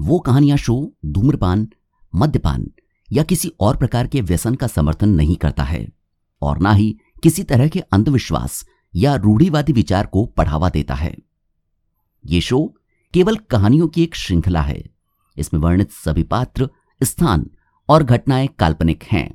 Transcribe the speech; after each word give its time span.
वो 0.00 0.18
कहानियाँ 0.18 0.56
शो 0.56 0.94
धूम्रपान, 1.06 1.68
मद्यपान 2.14 2.70
या 3.12 3.22
किसी 3.22 3.52
और 3.60 3.76
प्रकार 3.76 4.06
के 4.06 4.20
व्यसन 4.20 4.54
का 4.54 4.66
समर्थन 4.66 5.08
नहीं 5.08 5.36
करता 5.36 5.62
है 5.62 5.88
और 6.42 6.58
ना 6.58 6.72
ही 6.72 6.98
किसी 7.22 7.42
तरह 7.42 7.68
के 7.68 7.80
अंधविश्वास 7.80 8.66
या 8.94 9.14
रूढ़ीवादी 9.14 9.72
विचार 9.72 10.06
को 10.06 10.34
बढ़ावा 10.36 10.68
देता 10.68 10.94
है। 10.94 11.18
ये 12.26 12.40
शो 12.40 12.74
केवल 13.14 13.36
कहानियों 13.36 13.88
की 13.88 14.02
एक 14.02 14.14
श्रृंखला 14.14 14.62
है। 14.62 14.90
इसमें 15.36 15.60
वर्णित 15.60 15.90
सभी 15.90 16.22
पात्र, 16.22 16.70
स्थान 17.02 17.50
और 17.88 18.02
घटनाएँ 18.02 18.46
काल्पनिक 18.46 19.04
हैं। 19.04 19.34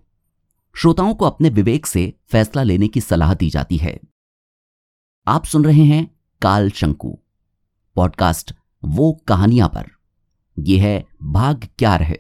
श्रोताओं 0.76 1.14
को 1.14 1.26
अपने 1.26 1.50
विवेक 1.50 1.86
से 1.86 2.14
फैसला 2.28 2.64
लेने 2.64 2.88
की 2.88 3.02
सलाह 3.02 3.34
दी 3.34 3.50
जाती 3.50 3.78
है। 3.78 4.00
आप 5.28 5.46
सुन 5.46 5.66
रहे 5.66 5.84
हैं 5.84 6.16
काल 6.42 6.70
शंकु 6.70 7.20
पॉडकास्ट, 7.96 8.54
वो 8.86 9.24
कहानियाँ 9.28 9.70
पर। 9.70 9.97
यह 10.60 10.84
है 10.84 11.06
भाग 11.24 11.68
क्या 11.78 11.96
रहे? 11.96 12.18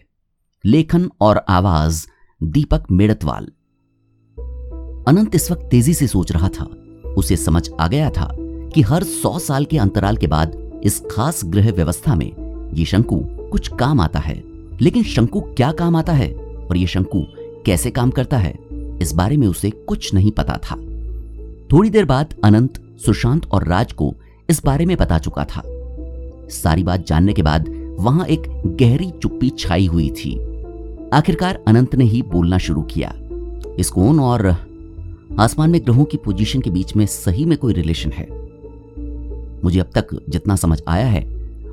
लेखन 0.65 1.09
और 1.21 1.45
आवाज़ 1.49 2.07
दीपक 2.43 2.83
मेड़तवाल। 2.91 3.43
अनंत 5.07 5.35
इस 5.35 5.51
वक्त 5.51 5.67
तेज़ी 5.71 5.93
से 5.93 6.07
सोच 6.07 6.31
रहा 6.31 6.49
था। 6.49 6.63
उसे 7.17 7.35
समझ 7.35 7.69
आ 7.79 7.87
गया 7.87 8.09
था 8.09 8.29
कि 8.73 8.81
हर 8.81 9.03
सौ 9.03 9.39
साल 9.39 9.65
के 9.65 9.77
अंतराल 9.77 10.17
के 10.17 10.27
बाद 10.27 10.81
इस 10.83 11.03
खास 11.11 11.41
ग्रह 11.45 11.71
व्यवस्था 11.71 12.15
में 12.15 12.31
ये 12.73 12.85
शंकु 12.85 13.21
कुछ 13.25 13.67
काम 13.67 13.99
आता 13.99 14.19
है। 14.19 14.43
लेकिन 14.81 15.03
शंकु 15.03 15.41
क्या 15.41 15.71
काम 15.71 15.95
आता 15.95 16.13
है 16.13 16.33
और 16.69 16.77
ये 16.77 16.87
शंकु 16.87 17.23
कैसे 17.65 17.91
काम 17.91 18.09
करता 18.09 18.37
है, 18.37 18.55
इस 19.01 19.13
बारे 19.15 19.37
में 19.37 19.47
उसे 19.47 19.69
कुछ 19.69 20.13
नहीं 20.13 20.31
पता 20.31 20.53
था। 20.53 20.75
थोड़ी 21.71 21.89
देर 21.89 22.05
बाद 22.05 22.33
अनंत, 22.43 22.97
सुशांत 23.05 23.45
और 23.45 23.67
राज 23.67 23.91
को 23.91 24.15
इस 24.49 24.65
बारे 24.65 24.85
में 24.85 24.97
पता 24.97 25.19
चुका 25.19 25.45
था। 25.45 25.61
सारी 26.49 26.83
बात 26.83 27.07
जानने 27.07 27.33
के 27.33 27.41
बाद 27.41 27.76
वहाँ 27.99 28.25
एक 28.25 28.41
गहरी 28.65 29.11
चुप्पी 29.11 29.49
छाई 29.49 29.85
हुई 29.85 30.09
थी। 30.09 30.39
आखिरकार 31.13 31.63
अनंत 31.67 31.95
ने 31.95 32.05
ही 32.05 32.21
बोलना 32.21 32.57
शुरू 32.57 32.81
किया। 32.81 33.13
इस 33.79 33.89
कोन 33.89 34.19
और 34.19 34.55
आसमान 35.39 35.69
में 35.69 35.81
ग्रहों 35.81 36.05
की 36.05 36.17
पोजीशन 36.17 36.61
के 36.61 36.69
बीच 36.69 36.95
में 36.95 37.05
सही 37.05 37.45
में 37.45 37.57
कोई 37.57 37.73
रिलेशन 37.73 38.11
है। 38.11 38.27
मुझे 39.63 39.79
अब 39.79 39.89
तक 39.95 40.07
जितना 40.29 40.55
समझ 40.55 40.81
आया 40.87 41.05
है, 41.05 41.23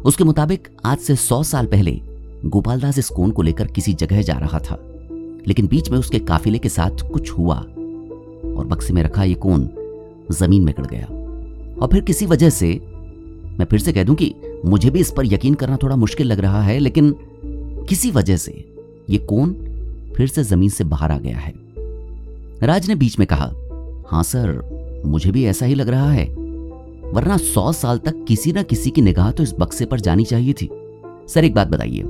उसके 0.05 0.25
मुताबिक 0.25 0.69
आज 0.85 0.99
से 0.99 1.17
सौ 1.17 1.43
साल 1.43 1.67
पहले 1.67 2.01
गोपालदास 2.45 2.99
इस 2.99 3.09
कोन 3.09 3.31
को 3.31 3.43
लेकर 3.43 3.67
किसी 3.67 3.95
जगह 3.95 4.23
जा 4.23 4.35
रहा 4.35 4.59
था। 4.59 4.79
लेकिन 5.49 5.67
बीच 5.67 5.91
में 5.91 5.99
उसके 5.99 6.19
काफिले 6.19 6.59
के 6.59 6.69
साथ 6.69 7.11
कुछ 7.13 7.31
हुआ 7.31 7.57
और 8.57 8.67
बक्से 8.67 8.93
में 8.93 9.03
रखा 9.03 9.25
यह 9.25 9.35
कोन 9.35 9.69
ज़मीन 10.33 10.63
में 10.63 10.75
गड़ 10.79 10.87
गया। 10.87 11.07
और 11.83 11.89
फिर 11.93 12.01
किसी 12.01 12.27
वजह 12.27 12.51
से 12.51 12.94
मैं 13.59 13.67
फिर 13.67 13.81
से 13.81 13.93
कह 13.93 14.05
दूँ 14.05 14.15
कि 14.15 14.35
मुझे 14.65 14.91
भी 14.91 15.01
इस 15.01 15.13
पर 15.17 15.27
यकीन 15.27 15.55
करना 15.55 15.77
थोड़ा 15.83 15.97
मुश्किल 15.97 16.27
लग 16.27 16.41
रहा 16.41 16.63
है, 16.63 16.79
लेकिन 16.79 17.15
किसी 17.89 18.11
वजह 18.11 18.37
से 18.37 18.53
यह 19.11 19.27
कोन 19.29 19.53
फिर 20.17 20.27
से 20.27 20.43
ज़मीन 20.45 20.69
से 20.69 20.85
बाहर 20.85 21.11
आ 21.11 21.19
गया 21.19 21.39
है। 21.39 21.53
राज 22.63 22.89
ने 22.89 22.95
बीच 22.95 23.19
में 23.19 23.27
कहा, 23.27 23.53
हाँ 24.09 24.23
सर, 24.23 25.03
मुझे 25.07 25.31
भी 25.31 25.45
ऐसा 25.45 25.67
ही 25.67 25.75
लग 25.75 25.89
रहा 25.89 26.11
है, 26.11 26.25
वरना 27.15 27.37
सौ 27.37 27.73
साल 27.73 27.99
तक 27.99 28.25
किसी 28.29 28.53
न 28.53 28.63
किसी 28.63 28.91
की 28.91 29.03
निगाह 29.03 29.31
तो 29.31 29.43
इस 29.43 29.55
बक्से 29.59 29.85
पर 29.85 30.01
जानी 30.01 30.25
चाहिए 30.25 30.53
थी। 30.53 30.69
सर, 31.29 31.45
एक 31.45 31.55
बात 31.55 31.69
बताइए, 31.69 32.03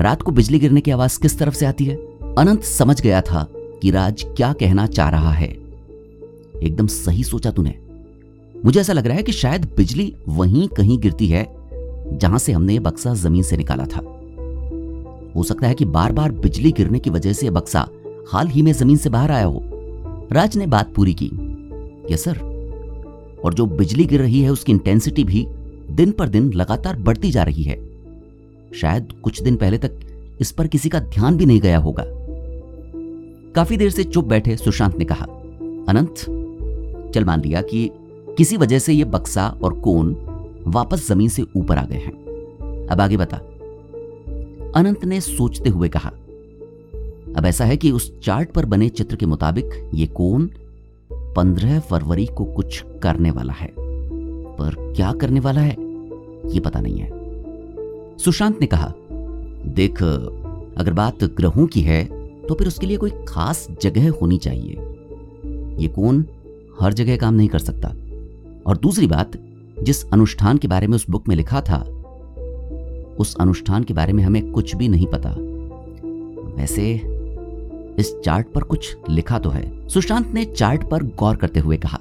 रात 0.00 0.22
को 0.22 0.32
बिजली 0.32 0.58
गिरने 0.58 0.80
की 0.80 0.90
आवाज़ 0.90 1.18
किस 1.20 1.38
तरफ़ 1.38 1.54
से 1.54 1.66
आती 1.66 1.84
है? 1.84 1.96
अनंत 2.38 2.62
समझ 2.64 3.00
गया 3.00 3.20
था 3.20 3.46
कि 3.82 3.90
राज 3.90 4.24
क्या 4.36 4.52
कहना 4.52 4.86
चाह 4.86 5.08
रहा 5.08 5.32
है। 5.32 5.48
एकदम 5.48 6.86
सही 6.86 7.24
सोचा 7.24 7.50
तूने। 7.50 7.74
मुझे 8.64 8.80
ऐसा 8.80 8.92
लग 8.92 9.06
रहा 9.06 9.16
है 9.16 9.22
कि 9.22 9.32
शायद 9.32 9.64
बिजली 9.76 10.14
वहीं 10.28 10.68
कहीं 10.68 10.98
गिरती 10.98 11.26
है, 11.26 11.56
जहाँ 12.12 12.38
से 12.38 12.52
हमने 12.52 12.74
यह 12.74 12.80
बक्सा 12.80 13.14
ज़मीन 13.14 13.42
से 13.42 13.56
निकाला 13.56 13.84
था। 13.84 14.00
हो 15.36 15.42
सकता 15.42 15.66
है 15.66 15.74
कि 15.74 15.84
बार 15.84 16.12
बार 16.12 16.32
बिजली 16.32 16.72
गिरने 16.72 16.98
की 16.98 17.10
वजह 17.10 17.32
से 17.32 17.46
यह 17.46 17.52
बक्सा 17.52 17.88
हाल 18.32 18.48
ही 18.48 18.62
में 18.62 18.72
ज़मीन 18.72 18.96
से 18.96 19.10
बाहर 19.10 19.30
आया 19.30 19.44
हो। 19.44 19.62
राज 20.32 20.56
ने 20.56 20.66
बात 20.66 20.94
पूरी 20.94 21.16
की। 21.22 21.30
Yes, 22.10 22.24
sir. 22.24 22.38
और 23.44 23.54
जो 23.54 23.66
बिजली 23.66 24.04
गिर 24.04 24.20
रही 24.20 24.40
है, 24.40 24.50
उसकी 24.50 24.72
इंटेंसिटी 24.72 25.24
भी 25.24 25.46
दिन 25.90 26.10
पर 26.10 26.28
दिन 26.28 26.52
लगातार 26.52 26.96
बढ़ती 26.96 27.30
जा 27.30 27.42
रही 27.42 27.62
है। 27.62 27.90
शायद 28.74 29.08
कुछ 29.22 29.42
दिन 29.42 29.56
पहले 29.56 29.78
तक 29.78 29.92
इस 30.40 30.50
पर 30.50 30.66
किसी 30.66 30.88
का 30.88 31.00
ध्यान 31.00 31.36
भी 31.36 31.46
नहीं 31.46 31.60
गया 31.60 31.78
होगा। 31.78 32.04
काफ़ी 33.54 33.76
देर 33.76 33.90
से 33.90 34.04
चुप 34.04 34.24
बैठे 34.24 34.56
सुशांत 34.56 34.98
ने 34.98 35.04
कहा, 35.04 35.24
अनंत, 35.88 36.14
चल 37.14 37.24
मान 37.24 37.40
लिया 37.40 37.62
कि 37.62 37.90
किसी 38.36 38.56
वजह 38.56 38.78
से 38.78 38.92
यह 38.92 39.04
बक्सा 39.04 39.48
और 39.62 39.74
कोन 39.80 40.16
वापस 40.66 41.08
ज़मीन 41.08 41.28
से 41.28 41.44
ऊपर 41.56 41.78
आ 41.78 41.84
गए 41.84 41.96
हैं। 41.96 42.86
अब 42.90 43.00
आगे 43.00 43.16
बता। 43.16 43.36
अनंत 44.76 45.04
ने 45.04 45.20
सोचते 45.20 45.70
हुए 45.70 45.88
कहा, 45.88 46.08
अब 47.36 47.46
ऐसा 47.46 47.64
है 47.64 47.76
कि 47.76 47.90
उस 47.90 48.20
चार्ट 48.20 48.50
पर 48.50 48.64
बने 48.64 48.88
चित्र 48.88 49.16
के 49.16 49.26
मुताबिक 49.26 49.90
ये 49.94 50.06
कोन 50.06 50.50
पंद्रह 51.36 51.78
फरवरी 51.80 52.26
को 52.26 52.44
कुछ 52.44 52.84
करने 53.02 53.30
वाला 53.30 53.52
है। 53.52 53.70
पर 54.52 54.74
क्या 54.96 55.12
करने 55.12 55.40
वाला 55.40 55.60
है, 55.60 55.76
ये 56.46 56.60
पता 56.60 56.80
नहीं 56.80 56.98
है। 56.98 57.10
सुशांत 58.18 58.60
ने 58.60 58.66
कहा, 58.66 58.92
देख, 59.66 60.02
अगर 60.02 60.92
बात 60.92 61.24
ग्रहों 61.24 61.66
की 61.66 61.80
है 61.80 62.04
तो 62.42 62.54
फिर 62.54 62.66
उसके 62.66 62.86
लिए 62.86 62.96
कोई 62.96 63.10
खास 63.28 63.66
जगह 63.82 64.10
होनी 64.10 64.38
चाहिए। 64.38 64.72
ये 65.78 65.88
कौन 65.88 66.24
हर 66.80 66.92
जगह 66.92 67.16
काम 67.16 67.34
नहीं 67.34 67.48
कर 67.48 67.58
सकता। 67.58 67.92
और 68.66 68.76
दूसरी 68.76 69.06
बात, 69.06 69.32
जिस 69.82 70.04
अनुष्ठान 70.10 70.58
के 70.58 70.68
बारे 70.68 70.86
में 70.86 70.94
उस 70.94 71.10
बुक 71.10 71.28
में 71.28 71.36
लिखा 71.36 71.60
था, 71.60 71.78
उस 73.18 73.36
अनुष्ठान 73.40 73.84
के 73.84 73.94
बारे 73.94 74.12
में 74.12 74.22
हमें 74.24 74.50
कुछ 74.52 74.74
भी 74.76 74.88
नहीं 74.88 75.06
पता। 75.06 75.34
वैसे, 76.56 76.92
इस 77.98 78.14
चार्ट 78.24 78.46
पर 78.52 78.62
कुछ 78.62 78.96
लिखा 79.10 79.38
तो 79.38 79.50
है। 79.50 79.88
सुशांत 79.88 80.28
ने 80.34 80.44
चार्ट 80.44 80.88
पर 80.90 81.02
गौर 81.02 81.36
करते 81.36 81.60
हुए 81.60 81.76
कहा, 81.76 81.98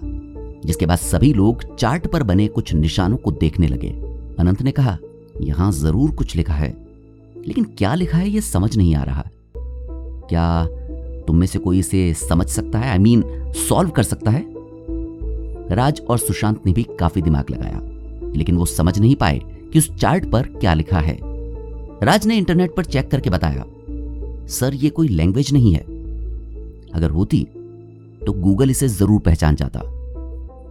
जिसके 0.65 0.85
बाद 0.85 0.97
सभी 0.97 1.33
लोग 1.33 1.75
चार्ट 1.75 2.07
पर 2.07 2.23
बने 2.23 2.47
कुछ 2.47 2.73
निशानों 2.73 3.17
को 3.17 3.31
देखने 3.31 3.67
लगे। 3.67 3.89
अनंत 4.39 4.61
ने 4.61 4.71
कहा, 4.71 4.97
यहाँ 5.41 5.71
ज़रूर 5.71 6.11
कुछ 6.11 6.35
लिखा 6.35 6.53
है, 6.53 6.69
लेकिन 7.47 7.63
क्या 7.63 7.95
लिखा 7.95 8.17
है 8.17 8.29
यह 8.29 8.41
समझ 8.41 8.77
नहीं 8.77 8.95
आ 8.95 9.03
रहा। 9.03 9.23
क्या 10.29 10.65
तुम 11.27 11.35
में 11.35 11.47
से 11.47 11.59
कोई 11.59 11.79
इसे 11.79 12.13
समझ 12.13 12.47
सकता 12.47 12.79
है? 12.79 12.91
आई 12.91 12.97
मीन 12.97 13.23
सॉल्व 13.69 13.89
कर 13.89 14.03
सकता 14.03 14.31
है? 14.31 14.60
राज 15.71 16.01
और 16.01 16.17
सुशांत 16.17 16.65
ने 16.65 16.73
भी 16.73 16.83
काफ़ी 16.99 17.21
दिमाग 17.21 17.49
लगाया, 17.49 17.81
लेकिन 18.35 18.57
वो 18.57 18.65
समझ 18.67 18.97
नहीं 18.99 19.15
पाए 19.15 19.39
कि 19.73 19.79
उस 19.79 19.89
चार्ट 19.95 20.29
पर 20.31 20.47
क्या 20.51 20.73
लिखा 20.73 20.99
है। 20.99 21.17
राज 22.03 22.25
ने 22.27 22.37
इंटरनेट 22.37 22.75
पर 22.75 22.85
चेक 22.85 23.09
करके 23.11 23.29
बताया, 23.29 23.65
सर, 24.49 24.73
ये 24.73 24.89
कोई 24.89 25.07
लैंग्वेज 25.07 25.53
नहीं 25.53 25.73
है। 25.73 25.81
अगर 26.93 27.09
होती 27.09 27.47
तो 28.25 28.33
गूगल 28.33 28.69
इसे 28.69 28.87
ज़रूर 28.87 29.19
पहचान 29.19 29.55
जाता। 29.55 29.81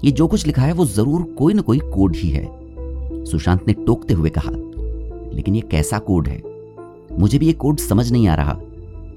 ये 0.05 0.11
जो 0.11 0.27
कुछ 0.29 0.47
लिखा 0.47 0.63
है, 0.63 0.73
वो 0.73 0.85
ज़रूर 0.87 1.23
कोई 1.39 1.55
ना 1.55 1.63
कोई 1.63 1.79
कोड 1.87 2.17
ही 2.17 2.29
है। 2.29 3.25
सुशांत 3.25 3.67
ने 3.69 3.73
टोकते 3.77 4.15
हुए 4.15 4.31
कहा, 4.31 4.51
लेकिन 5.35 5.55
ये 5.55 5.61
कैसा 5.61 5.99
कोड 6.01 6.29
है? 6.29 6.41
मुझे 7.19 7.39
भी 7.39 7.47
ये 7.47 7.53
कोड 7.53 7.79
समझ 7.79 8.11
नहीं 8.13 8.29
आ 8.29 8.35
रहा। 8.35 8.59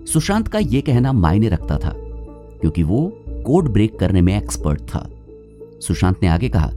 सुशांत 0.05 0.47
का 0.47 0.59
यह 0.59 0.81
कहना 0.81 1.13
मायने 1.13 1.49
रखता 1.49 1.77
था, 1.77 1.93
क्योंकि 2.61 2.83
वो 2.83 3.01
कोड 3.45 3.71
ब्रेक 3.73 3.97
करने 3.99 4.21
में 4.21 4.35
एक्सपर्ट 4.37 4.81
था। 4.85 5.07
सुशांत 5.87 6.19
ने 6.23 6.27
आगे 6.27 6.49
कहा, 6.49 6.67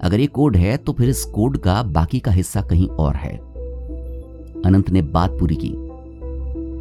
अगर 0.00 0.20
ये 0.20 0.26
कोड 0.26 0.56
है 0.56 0.76
तो 0.76 0.92
फिर 0.92 1.08
इस 1.08 1.24
कोड 1.24 1.58
का 1.58 1.82
बाकी 1.82 2.20
का 2.20 2.30
हिस्सा 2.30 2.60
कहीं 2.60 2.88
और 2.88 3.14
है। 3.14 3.36
अनंत 4.66 4.90
ने 4.90 5.02
बात 5.02 5.30
पूरी 5.30 5.56
की। 5.56 5.68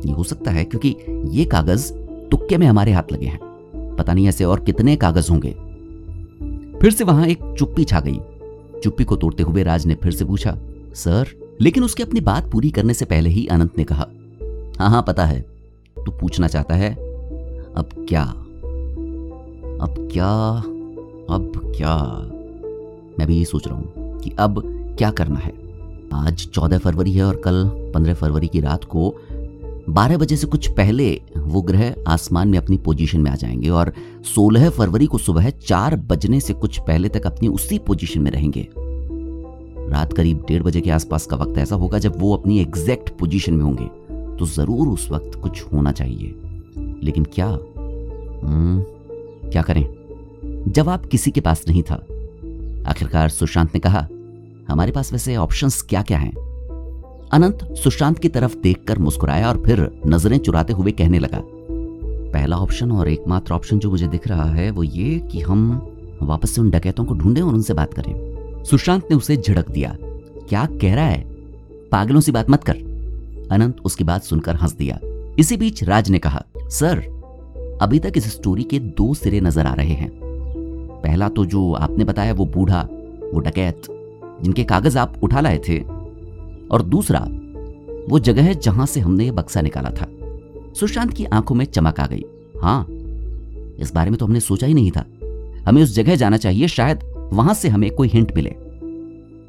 ये 0.08 0.14
हो 0.14 0.24
सकता 0.24 0.52
है 0.52 0.64
क्योंकि 0.64 0.96
ये 1.30 1.46
कागज़ 1.46 1.94
तुक्के 2.32 2.58
में 2.58 2.68
हमारे 2.68 2.92
हाथ 2.92 3.12
लगे 3.12 3.26
हैं। 3.26 3.96
पता 3.96 4.14
नहीं 4.14 4.28
ऐसे 4.28 4.44
और 4.44 4.60
कितने 4.60 4.96
कागज़ 4.96 5.32
होंगे। 5.32 5.52
फिर 6.80 6.92
से 6.92 7.04
वहाँ 7.04 7.28
एक 7.28 7.56
चुप्पी 7.60 7.84
छा 7.84 8.00
गई। 8.00 8.20
चुप्पी 8.84 9.04
को 9.04 9.16
तोड़ते 9.16 9.44
हुए 9.44 9.64
राज 9.64 9.86
ने 9.86 9.96
फिर 9.96 10.12
से 10.12 10.26
पूछा, 10.26 10.58
सर? 10.94 11.28
लेकिन 11.62 11.84
उसके 11.84 12.04
अपनी 12.04 12.20
बात 12.22 12.52
पूरी 12.52 12.70
करने 12.70 12.94
से 12.94 13.06
पहले 13.06 13.30
ही 13.30 13.46
अनंत 13.48 13.78
ने 13.78 13.84
कहा 13.84 14.08
हाँ 14.80 14.90
हाँ 14.90 15.04
पता 15.08 15.26
है। 15.26 15.40
तू 15.98 16.12
पूछना 16.12 16.48
चाहता 16.48 16.76
है, 16.76 16.94
अब 17.76 18.06
क्या? 18.10 18.24
अब 19.82 20.10
क्या 20.12 20.28
अब 21.30 21.52
क्या? 21.78 21.96
मैं 23.20 23.28
भी 23.28 23.36
यही 23.36 23.46
सोच 23.46 23.68
रहा 23.68 23.78
हूँ 23.78 24.20
कि 24.20 24.32
अब 24.40 24.62
क्या 24.98 25.12
करना 25.12 25.40
है। 25.40 25.54
आज 26.14 26.46
चौदह 26.46 26.78
फरवरी 26.78 27.12
है 27.12 27.24
और 27.24 27.36
कल 27.36 27.64
पंद्रह 27.94 28.14
फरवरी 28.14 28.48
की 28.48 28.60
रात 28.60 28.84
को 28.84 29.14
बारह 29.90 30.18
बजे 30.18 30.36
से 30.36 30.48
कुछ 30.48 30.72
पहले 30.72 31.22
वो 31.38 31.62
ग्रह 31.62 31.96
आसमान 32.08 32.48
में 32.48 32.58
अपनी 32.60 32.78
पोजीशन 32.78 33.22
में 33.22 33.32
आ 33.32 33.36
जाएँगे 33.36 33.70
और 33.70 33.94
सोलह 34.36 34.70
फरवरी 34.70 35.06
को 35.06 35.18
सुबह 35.18 35.50
चार 35.50 35.96
बजने 35.96 36.40
से 36.40 36.54
कुछ 36.54 36.80
पहले 36.80 37.10
तक 37.10 37.28
अपनी 37.28 37.48
उसी 37.48 37.80
पोजीशन 37.80 38.22
में 38.22 38.32
रहेंगे। 38.32 38.68
रात 39.92 40.14
करीब 40.14 40.44
डेढ़ 40.48 40.64
बजे 40.64 40.82
के 40.82 40.92
आसपास 40.92 41.26
का 41.26 41.38
वक्त 41.38 41.58
ऐसा 41.58 41.76
होगा 41.76 42.00
जब 42.00 42.20
वो 42.20 42.36
अपनी 42.36 42.60
एग्जैक्ट 42.60 43.10
पोजीशन 43.10 43.54
में 43.54 43.64
होंगे 43.64 43.86
तो 44.38 44.46
ज़रूर 44.46 44.88
उस 44.88 45.12
वक्त 45.12 45.40
कुछ 45.42 45.64
होना 45.74 45.92
चाहिए। 45.92 46.36
लेकिन 47.04 47.24
क्या? 47.24 47.48
हम्म 47.48 48.84
क्या 49.52 49.62
करें? 49.62 49.97
जवाब 50.68 51.06
किसी 51.06 51.32
के 51.32 51.42
पास 51.42 51.64
नहीं 51.68 51.82
था। 51.84 51.96
आखिरकार 52.90 53.30
सुशांत 53.30 53.74
ने 53.74 53.80
कहा, 53.80 54.08
हमारे 54.70 54.92
पास 54.92 55.12
वैसे 55.14 55.36
ऑप्शंस 55.36 55.82
क्या 55.82 56.02
क्या 56.02 56.18
हैं? 56.18 56.34
अनंत 57.34 57.68
सुशांत 57.78 58.20
की 58.20 58.30
तरफ़ 58.30 58.56
देखकर 58.58 59.00
मुस्कुराया 59.00 59.50
और 59.50 59.62
फिर 59.66 59.90
नज़रें 60.08 60.38
चुराते 60.38 60.74
हुए 60.74 60.92
कहने 60.92 61.20
लगा, 61.20 61.42
पहला 61.44 62.58
ऑप्शन 62.58 62.92
और 62.92 63.08
एकमात्र 63.08 63.54
ऑप्शन 63.54 63.80
जो 63.80 63.90
मुझे 63.92 64.08
दिख 64.08 64.28
रहा 64.28 64.50
है 64.52 64.70
वो 64.72 64.84
ये 64.84 65.18
कि 65.32 65.42
हम 65.42 65.70
वापस 66.22 66.52
से 66.52 66.62
उन 66.62 66.70
डकैतों 66.70 67.06
को 67.06 67.14
ढूंढें 67.14 67.42
और 67.42 67.54
उनसे 67.54 67.74
बात 67.74 67.94
करें। 67.94 68.64
सुशांत 68.64 69.08
ने 69.12 69.18
उसे 69.18 69.38
झड़क 69.38 69.70
दिया, 69.72 69.96
क्या 70.50 70.66
कह 70.82 70.96
रहा 70.96 71.06
है? 71.06 71.24
पागलों 71.92 72.22
से 72.22 72.32
बात 72.32 72.50
मत 72.50 72.64
कर। 72.64 72.78
अनंत 73.52 73.82
उसकी 73.86 74.04
बात 74.04 74.24
सुनकर 74.24 74.56
हंस 74.56 74.74
दिया। 74.74 75.00
इसी 75.40 75.58
बीच 75.58 75.84
राज 75.84 76.10
ने 76.10 76.20
कहा, 76.20 76.44
सर, 76.60 77.00
अभी 77.82 78.00
तक 78.00 78.14
इस 78.18 78.32
स्टोरी 78.34 78.64
के 78.64 78.80
दो 78.80 79.14
सिरे 79.14 79.42
नज़र 79.42 79.66
आ 79.66 79.74
रहे 79.74 79.94
हैं। 79.94 80.27
पहला 81.04 81.30
तो 81.30 81.46
जो 81.46 81.74
आपने 81.74 82.04
बताया 82.04 82.34
वो 82.34 82.46
बूढ़ा, 82.46 82.88
वो 83.34 83.40
डकैत, 83.40 83.82
जिनके 84.42 84.64
कागज़ 84.64 84.98
आप 84.98 85.14
उठा 85.24 85.42
लाए 85.42 85.58
थे। 85.58 85.80
और 86.72 86.82
दूसरा, 86.82 87.28
वो 88.10 88.20
जगह 88.20 88.44
है 88.44 88.56
जहाँ 88.56 88.86
से 88.86 89.00
हमने 89.00 89.24
ये 89.24 89.32
बक्सा 89.32 89.62
निकाला 89.62 89.90
था। 89.90 90.08
सुशांत 90.74 91.14
की 91.14 91.26
आँखों 91.26 91.56
में 91.56 91.66
चमक 91.66 92.00
आ 92.00 92.08
गई। 92.08 92.24
हाँ 92.62 92.88
इस 93.80 93.92
बारे 93.96 94.10
में 94.10 94.20
तो 94.20 94.26
हमने 94.26 94.40
सोचा 94.40 94.68
ही 94.68 94.74
नहीं 94.74 94.92
था। 94.92 95.06
हमें 95.68 95.84
उस 95.84 95.96
जगह 95.96 96.16
जाना 96.16 96.38
चाहिए, 96.38 96.68
शायद 96.68 97.00
वहाँ 97.34 97.54
से 97.54 97.70
हमें 97.70 97.92
कोई 97.92 98.08
हिंट 98.08 98.36
मिले। 98.36 98.56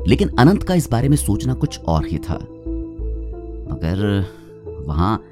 लेकिन 0.06 0.28
अनंत 0.28 0.62
का 0.62 0.74
इस 0.74 0.90
बारे 0.90 1.08
में 1.08 1.16
सोचना 1.16 1.54
कुछ 1.54 1.80
और 1.80 2.06
ही 2.06 2.18
था। 2.18 2.34
मगर 3.70 4.26
वहाँ 4.86 5.24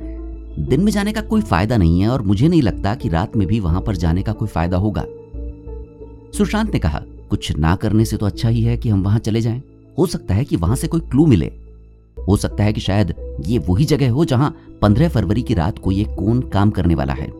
दिन 0.58 0.80
में 0.80 0.92
जाने 0.92 1.12
का 1.12 1.20
कोई 1.20 1.40
फ़ायदा 1.40 1.76
नहीं 1.76 2.00
है, 2.00 2.08
और 2.08 2.22
मुझे 2.22 2.48
नहीं 2.48 2.62
लगता 2.62 2.94
कि 2.94 3.08
रात 3.08 3.36
में 3.36 3.48
भी 3.48 3.60
वहाँ 3.60 3.80
पर 3.80 3.96
जाने 3.96 4.22
का 4.22 4.32
कोई 4.32 4.48
फ़ायदा 4.48 4.76
होगा। 4.76 5.04
सुशांत 6.34 6.72
ने 6.72 6.78
कहा, 6.78 7.02
कुछ 7.30 7.56
ना 7.56 7.76
करने 7.76 8.04
से 8.04 8.16
तो 8.16 8.26
अच्छा 8.26 8.48
ही 8.48 8.62
है 8.62 8.76
कि 8.76 8.88
हम 8.88 9.02
वहाँ 9.02 9.18
चले 9.18 9.40
जाएँ। 9.40 9.62
हो 9.98 10.06
सकता 10.06 10.34
है 10.34 10.44
कि 10.44 10.56
वहाँ 10.56 10.76
से 10.76 10.88
कोई 10.88 11.00
क्लू 11.00 11.26
मिले। 11.26 11.52
हो 12.28 12.36
सकता 12.36 12.64
है 12.64 12.72
कि 12.72 12.80
शायद 12.80 13.14
ये 13.46 13.58
वही 13.58 13.84
जगह 13.84 14.10
हो 14.10 14.24
जहाँ 14.24 14.56
पंद्रह 14.82 15.08
फरवरी 15.08 15.42
की 15.42 15.54
रात 15.54 15.78
को 15.78 15.92
ये 15.92 16.04
कौन 16.04 16.40
काम 16.40 16.70
करने 16.70 16.94
वाला 16.94 17.12
है। 17.12 17.32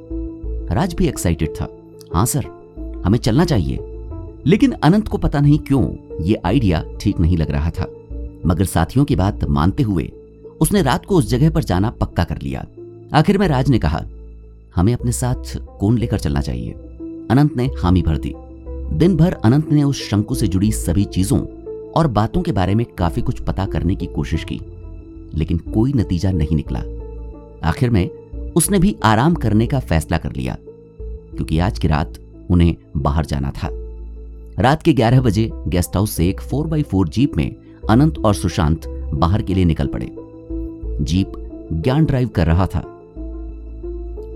राज 0.74 0.94
भी 0.94 1.06
एक्साइटेड 1.06 1.50
था। 1.60 1.68
हाँ 2.14 2.26
सर, 2.26 2.46
हमें 3.04 3.18
चलना 3.18 3.44
चाहिए। 3.44 3.78
लेकिन 4.46 4.72
अनंत 4.72 5.08
को 5.08 5.18
पता 5.18 5.40
नहीं 5.40 5.58
क्यों 5.58 5.94
ये 6.24 6.34
आइडिया 6.44 6.84
ठीक 7.00 7.20
नहीं 7.20 7.36
लग 7.36 7.50
रहा 7.50 7.70
था। 7.70 7.90
मगर 8.46 8.64
साथियों 8.64 9.04
की 9.04 9.16
बात 9.16 9.44
मानते 9.44 9.82
हुए 9.82 10.12
उसने 10.60 10.82
रात 10.82 11.06
को 11.06 11.16
उस 11.16 11.30
जगह 11.30 11.50
पर 11.50 11.64
जाना 11.64 11.90
पक्का 11.90 12.24
कर 12.24 12.38
लिया। 12.42 12.66
आखिर 13.12 13.38
में 13.38 13.48
राज 13.48 13.68
ने 13.68 13.78
कहा, 13.78 14.04
हमें 14.76 14.92
अपने 14.94 15.12
साथ 15.12 15.56
कौन 15.80 15.98
लेकर 15.98 16.18
चलना 16.18 16.40
चाहिए? 16.40 16.70
अनंत 17.30 17.56
ने 17.56 17.70
हामी 17.78 18.02
भर 18.02 18.16
दी। 18.16 18.34
दिन 18.92 19.16
भर 19.16 19.32
अनंत 19.32 19.72
ने 19.72 19.82
उस 19.82 20.02
शंकु 20.08 20.34
से 20.34 20.48
जुड़ी 20.48 20.72
सभी 20.72 21.04
चीज़ों 21.04 21.40
और 21.92 22.06
बातों 22.06 22.42
के 22.42 22.52
बारे 22.52 22.74
में 22.74 22.84
काफ़ी 22.98 23.22
कुछ 23.22 23.40
पता 23.40 23.66
करने 23.66 23.94
की 23.94 24.06
कोशिश 24.06 24.44
की, 24.44 24.60
लेकिन 25.34 25.58
कोई 25.58 25.92
नतीजा 25.92 26.30
नहीं 26.30 26.56
निकला। 26.56 26.82
आखिर 27.68 27.90
में 27.90 28.08
उसने 28.56 28.78
भी 28.78 28.96
आराम 29.04 29.34
करने 29.34 29.66
का 29.66 29.80
फैसला 29.80 30.18
कर 30.18 30.32
लिया, 30.32 30.56
क्योंकि 31.00 31.58
आज 31.58 31.78
की 31.78 31.88
रात 31.88 32.14
उन्हें 32.50 32.76
बाहर 32.96 33.26
जाना 33.26 33.50
था। 33.50 33.68
रात 34.58 34.82
के 34.82 34.92
11 34.92 35.20
बजे 35.20 35.50
गेस्ट 35.68 35.96
हाउस 35.96 36.10
से 36.10 36.28
एक 36.28 36.40
फोर 36.40 36.66
बाई 36.66 36.82
फोर 36.82 37.08
जीप 37.08 37.36
में 37.36 37.54
अनंत 37.90 38.18
और 38.18 38.34
सुशांत 38.34 38.88
बाहर 39.14 39.42
के 39.42 39.54
लिए 39.54 39.64
निकल 39.64 39.86
पड़े। 39.86 40.10
जीप 41.04 41.32
ज्ञान 41.72 42.04
ड्राइव 42.04 42.28
कर 42.28 42.46
रहा 42.46 42.66
था। 42.66 42.82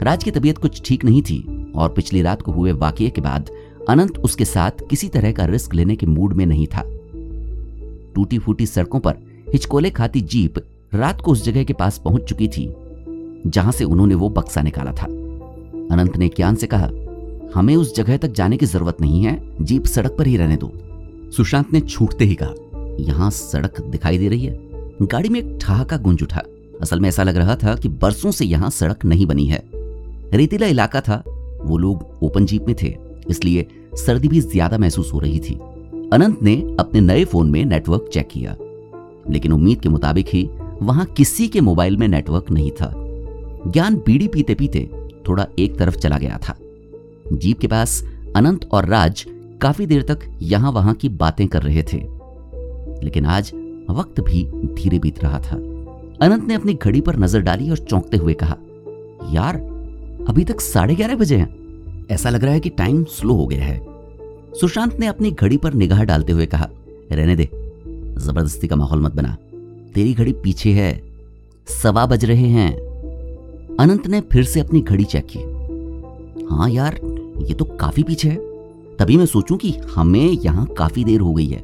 राज 0.03 0.25
की 0.25 0.31
तबीयत 0.31 0.59
कुछ 0.59 0.83
ठीक 0.85 1.05
नहीं 1.05 1.23
थी 1.23 1.73
और 1.77 1.89
पिछली 1.89 2.23
रात 2.23 2.43
को 2.43 2.53
हुए 2.53 2.73
वाकये 2.73 3.11
के 3.11 3.21
बाद 3.21 3.51
अनंत 3.89 4.19
उसके 4.19 4.45
साथ 4.45 4.89
किसी 4.91 5.09
तरह 5.09 5.33
का 5.33 5.45
रिस्क 5.45 5.75
लेने 5.75 5.97
के 5.97 6.07
मूड 6.07 6.33
में 6.33 6.47
नहीं 6.47 6.67
था। 6.67 6.83
टूटी 8.15 8.39
फूटी 8.39 8.67
सड़कों 8.67 9.01
पर 9.01 9.17
हिचकोले 9.53 9.91
खाती 9.91 10.21
जीप 10.21 10.55
रात 10.95 11.21
को 11.21 11.33
उस 11.33 11.45
जगह 11.45 11.65
के 11.65 11.73
पास 11.73 11.99
पहुँच 11.99 12.23
चुकी 12.23 12.49
थी, 12.49 12.73
जहाँ 13.47 13.73
से 13.73 13.85
उन्होंने 13.85 14.15
वो 14.15 14.29
बक्सा 14.29 14.63
निकाला 14.63 14.93
था। 14.93 15.07
अनंत 15.95 16.17
ने 16.17 16.29
ज्ञान 16.29 16.55
से 16.55 16.67
कहा, 16.67 16.91
हमें 17.55 17.75
उस 17.77 17.95
जगह 17.97 18.17
तक 18.17 18.29
जाने 18.29 18.57
की 18.57 18.67
ज़रूरत 18.67 19.01
नहीं 19.01 19.23
है, 19.23 19.57
जीप 19.61 19.85
सड़क 19.85 20.17
पर 20.19 20.27
ही 20.27 20.37
रहने 20.37 20.57
दो। 20.57 20.73
सुशांत 21.37 21.73
ने 21.73 21.81
छूटते 21.81 22.25
ही 22.25 22.37
कहा, 22.43 22.55
यहाँ 23.01 23.31
सड़क 23.31 23.81
दिखाई 23.81 24.19
दे 24.19 24.29
रही 24.29 24.45
है। 24.45 24.59
गाड़ी 25.03 25.29
में 25.29 25.41
एक 25.41 25.59
ठहाका 25.63 25.97
गुंज 25.97 26.23
उठा। 26.23 26.43
असल 26.81 27.01
में 27.01 27.09
ऐसा 27.09 27.23
लग 27.23 27.37
रहा 27.37 27.57
था 27.57 27.75
कि 27.75 27.89
बरसों 27.89 28.31
से 28.31 28.45
यहाँ 28.45 28.71
सड़क 28.71 29.05
नहीं 29.05 29.27
बनी 29.27 29.47
है। 29.47 29.63
रेतीला 30.35 30.67
इलाका 30.67 31.01
था, 31.01 31.23
वो 31.63 31.79
लोग 31.79 32.19
ओपन 32.23 32.47
जीप 32.47 32.67
में 32.67 32.75
थे। 32.83 33.10
इसलिए 33.31 33.67
सर्दी 33.97 34.29
भी 34.29 34.41
ज़्यादा 34.41 34.79
महसूस 34.79 35.13
हो 35.13 35.19
रही 35.19 35.39
थी। 35.41 35.55
अनंत 36.13 36.43
ने 36.43 36.55
अपने 36.81 37.01
नए 37.01 37.25
फ़ोन 37.25 37.51
में 37.51 37.65
नेटवर्क 37.65 38.09
चेक 38.13 38.29
किया, 38.29 38.57
लेकिन 39.31 39.53
उम्मीद 39.53 39.81
के 39.81 39.89
मुताबिक 39.89 40.29
ही 40.29 40.49
वहाँ 40.83 41.05
किसी 41.17 41.47
के 41.49 41.61
मोबाइल 41.61 41.97
में 41.97 42.07
नेटवर्क 42.09 42.51
नहीं 42.51 42.71
था। 42.73 42.93
ज्ञान 43.67 43.97
बीड़ी 43.97 44.29
पीते 44.29 44.55
पीते 44.55 44.89
थोड़ा 45.29 45.47
एक 45.59 45.79
तरफ़ 45.79 45.97
चला 45.97 46.19
गया 46.19 46.39
था। 46.39 46.57
जीप 47.33 47.59
के 47.59 47.67
पास 47.67 48.03
अनंत 48.37 48.69
और 48.73 48.87
राज 48.87 49.25
काफ़ी 49.63 49.87
देर 49.87 50.03
तक 50.03 50.21
यहाँ 50.43 50.73
वहाँ 50.73 50.95
की 50.95 51.09
बातें 51.11 51.47
कर 51.49 51.63
रहे 51.63 51.83
थे, 51.83 51.99
लेकिन 53.05 53.27
आज 53.27 53.53
वक्त 53.91 54.21
भी 54.21 54.45
धीरे 54.75 54.99
बीत 54.99 55.23
रहा 55.25 55.39
था। 55.41 55.57
अनंत 56.23 56.49
ने 56.49 56.55
अपनी 56.55 56.75
घड़ी 56.75 57.01
पर 57.01 57.17
नज़र 57.17 57.41
डाली 57.41 57.71
और 57.71 57.79
चौंकते 57.79 58.17
हुए 58.17 58.35
कहा, 58.35 58.57
यार, 59.33 59.57
अभी 60.29 60.45
तक 60.45 60.61
साढ़े 60.61 60.95
ग्यारह 60.95 61.17
बजे 61.17 61.37
हैं। 61.37 61.49
ऐसा 62.11 62.31
लग 62.31 62.45
रहा 62.45 62.55
है 62.55 62.61
कि 62.61 62.69
टाइम 62.69 63.05
स्लो 63.05 63.35
हो 63.35 63.47
गया 63.47 63.65
है। 63.65 63.87
सुशांत 64.61 65.01
ने 65.01 65.07
अपनी 65.07 65.31
घड़ी 65.31 65.57
पर 65.57 65.75
निगाह 65.75 66.05
डालते 66.05 66.33
हुए 66.33 66.47
कहा, 66.47 66.69
रहने 67.13 67.37
दे, 67.37 67.45
ज़बरदस्ती 68.19 68.69
का 68.69 68.77
माहौल 68.77 69.01
मत 69.01 69.15
बना। 69.15 69.37
तेरी 69.95 70.15
घड़ी 70.15 70.33
पीछे 70.33 70.71
है, 70.71 71.03
सवा 71.83 72.07
बज 72.07 72.25
रहे 72.25 72.49
हैं। 72.49 72.73
अनंत 73.81 74.07
ने 74.07 74.21
फिर 74.21 74.45
से 74.45 74.61
अपनी 74.61 74.81
घड़ी 74.81 75.05
चेक 75.05 75.27
की। 75.37 75.39
हाँ 76.55 76.71
यार, 76.71 77.01
ये 77.43 77.55
तो 77.55 77.65
काफ़ी 77.65 78.03
पीछे 78.03 78.29
है। 78.29 78.37
तभी 78.97 79.17
मैं 79.17 79.27
सोचूं 79.27 79.57
कि 79.57 79.71
हमें 79.71 80.31
यहाँ 80.31 80.67
काफ़ी 80.67 81.05
देर 81.05 81.21
हो 81.21 81.35
गई 81.35 81.47
है। 81.47 81.63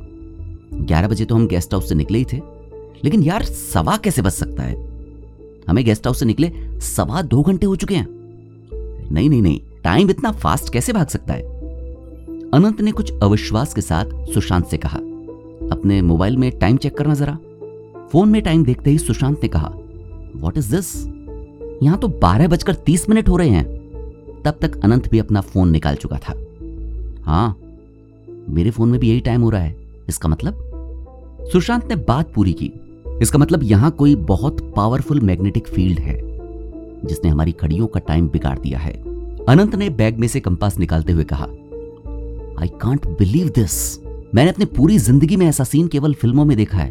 ग्यारह 0.74 1.08
बजे 1.08 1.24
तो 1.24 1.34
हम 1.34 1.46
गेस्ट 1.46 1.74
हाउस 1.74 1.88
से 1.88 1.94
निकले 1.94 2.18
ही 2.18 2.24
थे। 2.32 2.40
लेकिन 3.04 3.22
यार, 3.22 3.42
सवा 3.42 3.96
कैसे 3.96 4.22
बच 4.22 4.32
सकता 4.32 4.62
है? 4.62 4.74
हमें 5.68 5.84
गेस्ट 5.84 6.06
हाउस 6.06 6.18
से 6.18 6.24
निकले 6.24 6.52
सवा 6.80 7.22
दो 7.22 7.42
घंटे 7.42 7.66
हो 7.66 7.76
चुके 7.76 7.94
हैं। 7.94 8.08
नहीं 9.12 9.30
नहीं 9.30 9.42
नहीं 9.42 9.60
टाइम 9.86 10.10
इतना 10.10 10.30
फास्ट 10.32 10.72
कैसे 10.72 10.92
भाग 10.92 11.06
सकता 11.06 11.34
है? 11.34 11.42
अनंत 12.50 12.80
ने 12.80 12.92
कुछ 12.92 13.12
अविश्वास 13.22 13.74
के 13.74 13.80
साथ 13.80 14.04
सुशांत 14.34 14.66
से 14.66 14.76
कहा, 14.76 14.98
अपने 15.72 16.00
मोबाइल 16.02 16.36
में 16.36 16.50
टाइम 16.58 16.76
चेक 16.76 16.96
करना 16.98 17.14
जरा। 17.14 17.38
फ़ोन 18.12 18.28
में 18.28 18.42
टाइम 18.42 18.64
देखते 18.64 18.90
ही 18.90 18.98
सुशांत 18.98 19.38
ने 19.42 19.48
कहा 19.48 19.68
वॉट 20.36 20.58
इज़ 20.58 20.74
दिस 20.76 20.94
यहाँ 21.82 21.98
तो 21.98 22.08
बारह 22.08 22.48
बजकर 22.48 22.74
तीस 22.74 23.08
मिनट 23.08 23.28
हो 23.28 23.36
रहे 23.36 23.48
हैं। 23.48 23.64
तब 24.44 24.58
तक 24.62 24.80
अनंत 24.84 25.08
भी 25.08 25.18
अपना 25.18 25.40
फ़ोन 25.40 25.70
निकाल 25.70 25.94
चुका 25.94 26.18
था। 26.18 26.34
हाँ 27.22 27.56
मेरे 28.48 28.70
फ़ोन 28.70 28.90
में 28.90 29.00
भी 29.00 29.08
यही 29.08 29.20
टाइम 29.20 29.42
हो 29.42 29.50
रहा 29.50 29.60
है। 29.60 29.76
इसका 30.08 30.28
मतलब? 30.28 31.48
सुशांत 31.52 31.88
ने 31.88 31.96
बात 31.96 32.32
पूरी 32.34 32.52
की। 32.52 32.72
इसका 33.22 33.38
मतलब 33.38 33.62
यहाँ 33.62 33.90
कोई 33.90 34.14
बहुत 34.14 34.72
पावरफुल 34.76 35.20
मैग्नेटिक 35.20 35.68
फ़ील्ड 35.68 36.00
है, 36.00 36.20
जिसने 37.04 37.30
हमारी 37.30 37.54
घड़ियों 37.60 37.86
का 37.86 38.00
टाइम 38.00 38.28
बिगाड़ 38.28 38.58
दिया 38.58 38.78
है। 38.78 39.15
अनंत 39.48 39.74
ने 39.74 39.88
बैग 39.90 40.18
में 40.18 40.26
से 40.28 40.40
कंपास 40.40 40.78
निकालते 40.78 41.12
हुए 41.12 41.24
कहा 41.24 41.44
आई 42.60 42.68
कांट 42.80 43.06
बिलीव 43.08 43.48
दिस 43.48 43.76
मैंने 44.34 44.48
अपनी 44.50 44.64
पूरी 44.64 44.98
ज़िंदगी 44.98 45.36
में 45.36 45.46
ऐसा 45.46 45.64
सीन 45.64 45.88
केवल 45.88 46.14
फ़िल्मों 46.14 46.44
में 46.44 46.56
देखा 46.56 46.78
है। 46.78 46.90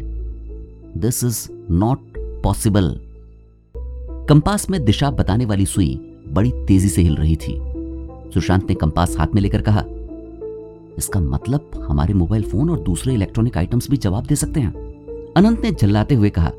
This 0.98 1.22
is 1.24 1.48
not 1.70 2.14
possible 2.44 2.94
compass 4.28 4.68
में 4.70 4.84
दिशा 4.84 5.10
बताने 5.10 5.44
वाली 5.44 5.66
सुई 5.66 5.94
बड़ी 6.28 6.52
तेज़ी 6.66 6.88
से 6.88 7.02
हिल 7.02 7.16
रही 7.16 7.36
थी। 7.36 7.58
सुशांत 8.34 8.68
ने 8.68 8.74
कंपास 8.74 9.16
हाथ 9.18 9.34
में 9.34 9.42
लेकर 9.42 9.62
कहा, 9.62 9.84
इसका 10.98 11.20
मतलब 11.20 11.70
हमारे 11.88 12.14
मोबाइल 12.14 12.42
फ़ोन 12.42 12.70
और 12.70 12.80
दूसरे 12.80 13.14
इलेक्ट्रॉनिक 13.14 13.56
आइटम्स 13.56 13.90
भी 13.90 13.96
जवाब 13.96 14.26
दे 14.26 14.36
सकते 14.36 14.60
हैं? 14.60 14.72
अनंत 15.36 15.62
ने 15.64 15.70
झल्लाते 15.72 16.14
हुए 16.14 16.30
कहा, 16.30 16.52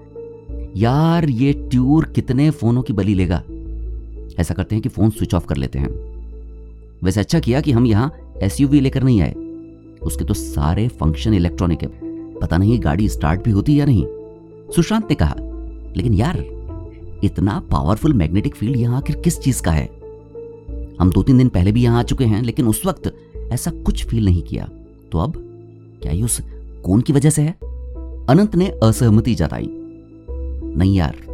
यार, 0.75 1.29
ये 1.29 1.53
ट्यूर 1.71 2.05
कितने 2.05 2.49
फोनों 2.51 2.81
की 2.81 2.93
बलि 2.93 3.13
लेगा? 3.13 3.43
ऐसा 4.39 4.53
करते 4.53 4.75
हैं 4.75 4.81
कि 4.81 4.89
फ़ोन 4.89 5.09
स्विच 5.09 5.33
ऑफ़ 5.33 5.45
कर 5.45 5.57
लेते 5.57 5.79
हैं। 5.79 5.89
वैसे 7.03 7.19
अच्छा 7.19 7.39
किया 7.39 7.61
कि 7.61 7.71
हम 7.71 7.85
यहाँ 7.85 8.33
एसयूवी 8.43 8.79
लेकर 8.79 9.03
नहीं 9.03 9.21
आए। 9.21 9.33
उसके 10.01 10.25
तो 10.25 10.33
सारे 10.33 10.87
फ़ंक्शन 10.87 11.33
इलेक्ट्रॉनिक 11.33 11.81
है। 11.81 11.89
पता 12.39 12.57
नहीं 12.57 12.83
गाड़ी 12.83 13.09
स्टार्ट 13.09 13.43
भी 13.43 13.51
होती 13.51 13.79
या 13.79 13.85
नहीं। 13.85 14.05
सुशांत 14.75 15.07
ने 15.09 15.15
कहा, 15.15 15.35
लेकिन 15.97 16.13
यार, 16.13 16.39
इतना 17.23 17.59
पावरफुल 17.71 18.13
मैग्नेटिक 18.13 18.55
फ़ील्ड 18.55 18.77
यहाँ 18.77 18.97
आखिर 18.97 19.15
किस 19.15 19.39
चीज़ 19.39 19.61
का 19.61 19.71
है? 19.71 19.85
हम 20.99 21.11
दो 21.11 21.23
तीन 21.23 21.37
दिन 21.37 21.49
पहले 21.49 21.71
भी 21.71 21.83
यहाँ 21.83 21.99
आ 21.99 22.03
चुके 22.03 22.25
हैं, 22.25 22.41
लेकिन 22.41 22.67
उस 22.67 22.85
वक्त 22.85 23.15
ऐसा 23.51 23.71
कुछ 23.71 24.05
फील 24.05 24.25
नहीं 24.25 24.41
किया। 24.41 24.69
तो 25.11 25.17
अब 25.17 25.33
क्या 26.01 26.11
ये 26.11 26.23
उस 26.23 26.41
कौन 26.85 27.01
की 27.01 27.13
वजह 27.13 27.29
से 27.29 27.41
है? 27.41 27.51
अनंत 28.29 28.55
ने 28.55 28.67
असहमति 28.83 29.35
जताई, 29.35 29.69
नहीं 30.77 30.95
यार 30.95 31.26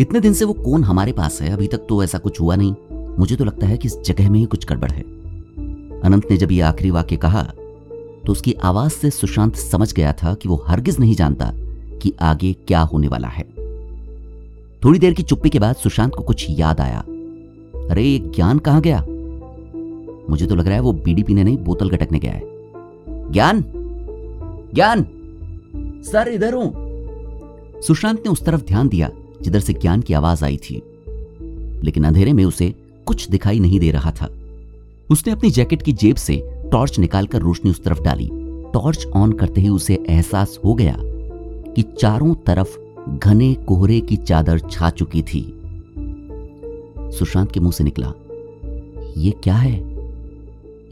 इतने 0.00 0.20
दिन 0.20 0.32
से 0.32 0.44
वो 0.44 0.52
कौन 0.52 0.84
हमारे 0.84 1.12
पास 1.12 1.42
है, 1.42 1.50
अभी 1.50 1.66
तक 1.66 1.78
तो 1.78 2.04
ऐसा 2.04 2.18
कुछ 2.18 2.40
हुआ 2.40 2.56
नहीं। 2.56 2.74
मुझे 3.18 3.36
तो 3.36 3.44
लगता 3.44 3.66
है 3.66 3.78
कि 3.78 3.88
इस 3.88 4.00
जगह 4.00 4.30
में 4.30 4.40
ही 4.40 4.46
कुछ 4.46 4.66
गड़बड़ 4.66 4.90
है। 4.90 5.02
अनंत 6.00 6.30
ने 6.30 6.36
जब 6.36 6.52
ये 6.52 6.60
आखिरी 6.60 6.90
वाक्य 6.90 7.16
कहा 7.16 7.42
तो 8.26 8.32
उसकी 8.32 8.52
आवाज़ 8.52 8.92
से 8.92 9.10
सुशांत 9.10 9.56
समझ 9.56 9.94
गया 9.94 10.12
था 10.12 10.34
कि 10.34 10.48
वो 10.48 10.64
हरगिज 10.66 11.00
नहीं 11.00 11.14
जानता 11.14 11.52
कि 11.54 11.98
कि 12.02 12.12
आगे 12.20 12.52
क्या 12.52 12.80
होने 12.80 13.08
वाला 13.08 13.28
है। 13.28 13.44
थोड़ी 14.84 14.98
देर 14.98 15.14
की 15.14 15.22
चुप्पी 15.22 15.50
के 15.50 15.58
बाद 15.58 15.76
सुशांत 15.76 16.14
को 16.14 16.22
कुछ 16.22 16.46
याद 16.50 16.80
आया। 16.80 16.98
अरे, 17.90 18.02
ये 18.02 18.18
ज्ञान 18.18 18.58
कहाँ 18.58 18.80
गया? 18.80 19.00
मुझे 20.30 20.46
तो 20.46 20.54
लग 20.54 20.64
रहा 20.64 20.74
है 20.74 20.80
वो 20.80 20.92
बीड़ी 20.92 21.22
पीने 21.22 21.44
नहीं, 21.44 21.58
बोतल 21.58 21.90
गटकने 21.90 22.18
गया 22.18 22.32
है। 22.32 22.42
ज्ञान? 23.32 23.64
ज्ञान? 24.74 25.06
सर, 26.04 26.28
इधर 26.28 26.54
हूँ। 26.54 26.72
सुशांत 27.82 28.18
ने 28.18 28.30
उस 28.30 28.44
तरफ़ 28.44 28.64
ध्यान 28.64 28.88
दिया। 28.88 29.10
जिधर 29.46 29.60
से 29.60 29.72
ज्ञान 29.72 30.00
की 30.00 30.14
आवाज़ 30.14 30.44
आई 30.44 30.56
थी। 30.56 30.82
लेकिन 31.84 32.04
अंधेरे 32.04 32.32
में 32.32 32.44
उसे 32.44 32.74
कुछ 33.06 33.28
दिखाई 33.30 33.58
नहीं 33.60 33.80
दे 33.80 33.90
रहा 33.90 34.10
था। 34.10 34.28
उसने 35.10 35.32
अपनी 35.32 35.50
जैकेट 35.50 35.82
की 35.82 35.92
जेब 35.92 36.16
से 36.16 36.42
टॉर्च 36.72 36.98
निकालकर 36.98 37.40
रोशनी 37.40 37.70
उस 37.70 37.82
तरफ़ 37.84 38.02
डाली। 38.02 38.30
टॉर्च 38.72 39.06
ऑन 39.06 39.32
करते 39.32 39.60
ही 39.60 39.68
उसे 39.68 40.04
एहसास 40.08 40.58
हो 40.64 40.74
गया 40.74 40.96
कि 41.72 41.82
चारों 41.82 42.34
तरफ़ 42.34 42.78
घने 43.18 43.54
कोहरे 43.54 44.00
की 44.00 44.16
चादर 44.16 44.58
छा 44.58 44.90
चुकी 44.90 45.22
थी। 45.22 45.42
सुशांत 47.18 47.52
के 47.52 47.60
मुँह 47.60 47.72
से 47.72 47.84
निकला, 47.84 48.12
ये 49.16 49.30
क्या 49.30 49.54
है? 49.54 49.76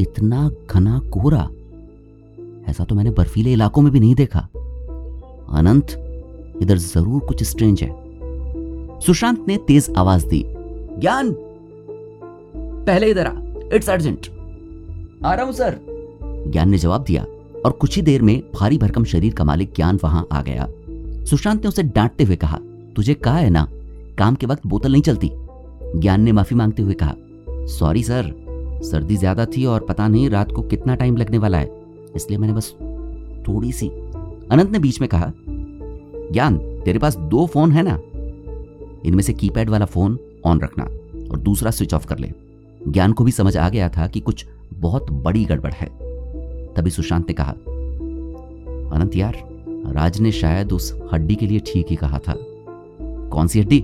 इतना 0.01 0.51
घना 0.71 0.99
कोहरा? 0.99 1.49
ऐसा 2.71 2.85
तो 2.85 2.95
मैंने 2.95 3.11
बर्फीले 3.11 3.53
इलाकों 3.53 3.83
में 3.83 3.93
भी 3.93 4.01
नहीं 4.01 4.15
देखा। 4.15 4.49
अनंत, 5.51 5.87
इधर 6.63 6.79
ज़रूर 6.79 7.21
कुछ 7.21 7.43
स्ट्रेंज 7.43 7.83
है। 7.83 8.04
सुशांत 9.07 9.45
ने 9.49 9.57
तेज 9.67 9.89
आवाज़ 9.99 10.27
दी, 10.27 10.43
ज्ञान, 11.01 11.33
पहले 12.87 13.11
इधर 13.11 13.27
आ 13.27 13.33
इट्स 13.77 13.89
अर्जेंट 13.91 14.27
आ 15.25 15.35
रहा 15.35 15.45
हूँ, 15.45 15.53
सर. 15.53 15.79
ज्ञान 16.47 16.71
ने 16.71 16.79
जवाब 16.79 17.05
दिया, 17.05 17.23
और 17.65 17.73
कुछ 17.73 17.97
ही 17.97 18.03
देर 18.03 18.23
में 18.23 18.41
भारी 18.55 18.79
भरकम 18.79 19.05
शरीर 19.05 19.35
का 19.35 19.45
मालिक 19.45 19.73
ज्ञान 19.77 19.99
वहाँ 20.03 20.27
आ 20.33 20.41
गया। 20.43 20.69
सुशांत 21.27 21.63
ने 21.63 21.69
उसे 21.69 21.83
डांटते 21.83 22.25
हुए 22.25 22.37
कहा, 22.37 22.59
तुझे 22.97 23.15
कहा 23.15 23.39
है 23.39 23.51
ना? 23.51 23.67
काम 24.19 24.35
के 24.35 24.47
वक्त 24.47 24.67
बोतल 24.67 24.93
नहीं 24.93 25.03
चलती? 25.03 25.31
ज्ञान 25.97 26.21
ने 26.21 26.33
माफ़ी 26.33 26.57
मांगते 26.57 26.83
हुए 26.83 26.95
कहा 26.95 27.15
सॉरी 27.69 28.03
सर, 28.03 28.33
सर्दी 28.85 29.17
ज़्यादा 29.17 29.47
थी 29.47 29.65
और 29.65 29.81
पता 29.81 30.09
नहीं 30.09 30.29
रात 30.31 30.53
को 30.53 30.63
कितना 30.63 30.95
टाइम 30.95 31.17
लगने 31.17 31.39
वाला 31.39 31.59
है, 31.59 31.71
इसलिए 32.17 32.39
मैंने 32.39 32.55
बस 32.55 32.73
थोड़ी 33.49 33.73
सी 33.73 33.89
अनंत 33.89 34.71
ने 34.71 34.79
बीच 34.79 35.01
में 35.01 35.09
कहा, 35.09 35.33
ज्ञान, 36.33 36.59
तेरे 36.85 36.99
पास 36.99 37.17
दो 37.17 37.47
फ़ोन 37.47 37.73
है 37.73 37.83
ना? 37.83 37.99
इनमें 39.05 39.23
से 39.23 39.33
कीपैड 39.33 39.71
वाला 39.71 39.85
फ़ोन 39.85 40.19
ऑन 40.45 40.61
रखना 40.61 40.85
और 41.31 41.39
दूसरा 41.39 41.71
स्विच 41.71 41.95
ऑफ़ 41.95 42.07
कर 42.07 42.19
ले। 42.19 42.33
ज्ञान 42.89 43.13
को 43.13 43.25
भी 43.25 43.31
समझ 43.31 43.57
आ 43.57 43.69
गया 43.69 43.89
था 43.89 44.07
कि 44.07 44.21
कुछ 44.21 44.47
बहुत 44.75 45.11
बड़ी 45.11 45.45
गड़बड़ 45.45 45.73
है। 45.73 45.87
तभी 46.75 46.91
सुशांत 46.91 47.29
ने 47.29 47.35
कहा, 47.35 47.51
अनंत 48.97 49.17
यार, 49.17 49.49
राज 49.93 50.21
ने 50.21 50.33
शायद 50.33 50.73
उस 50.73 51.01
हड्डी 51.13 51.35
के 51.35 51.47
लिए 51.47 51.59
ठीक 51.59 51.87
ही 51.91 51.97
कहा 51.97 52.19
था। 52.19 52.35
कौन 53.29 53.47
सी 53.47 53.61
हड्डी? 53.61 53.81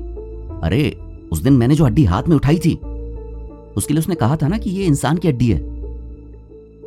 अरे, 0.63 0.99
उस 1.33 1.43
दिन 1.43 1.53
मैंने 1.53 1.75
जो 1.75 1.85
हड्डी 1.85 2.05
हाथ 2.05 2.23
में 2.23 2.37
उठाई 2.37 2.59
थी, 2.59 2.75
उसके 3.77 3.95
लिए 3.95 3.99
उसने 3.99 4.15
कहा 4.15 4.37
था 4.37 4.49
ना 4.49 4.59
कि 4.59 4.71
ये 4.71 4.85
इंसान 4.85 5.17
की 5.17 5.29
हड्डी 5.29 5.53
है। 5.53 5.61